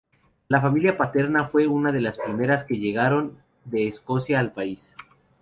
[0.47, 4.95] La familia paterna fue una de las primeras que llegaron de Escocia al país.